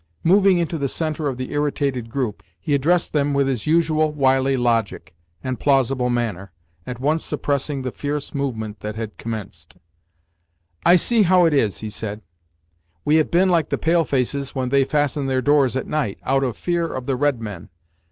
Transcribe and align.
Moving 0.23 0.57
into 0.57 0.79
the 0.79 0.87
centre 0.87 1.27
of 1.27 1.37
the 1.37 1.51
irritated 1.51 2.09
group, 2.09 2.41
he 2.59 2.73
addressed 2.73 3.13
them 3.13 3.35
with 3.35 3.47
his 3.47 3.67
usual 3.67 4.11
wily 4.11 4.57
logic 4.57 5.13
and 5.43 5.59
plausible 5.59 6.09
manner, 6.09 6.51
at 6.87 6.99
once 6.99 7.23
suppressing 7.23 7.83
the 7.83 7.91
fierce 7.91 8.33
movement 8.33 8.79
that 8.79 8.95
had 8.95 9.15
commenced. 9.19 9.77
"I 10.83 10.95
see 10.95 11.21
how 11.21 11.45
it 11.45 11.53
is," 11.53 11.81
he 11.81 11.91
said. 11.91 12.23
"We 13.05 13.17
have 13.17 13.29
been 13.29 13.49
like 13.49 13.69
the 13.69 13.77
pale 13.77 14.03
faces 14.03 14.55
when 14.55 14.69
they 14.69 14.85
fasten 14.85 15.27
their 15.27 15.39
doors 15.39 15.75
at 15.75 15.85
night, 15.85 16.17
out 16.23 16.43
of 16.43 16.57
fear 16.57 16.87
of 16.91 17.05
the 17.05 17.15
red 17.15 17.39
men. 17.39 17.69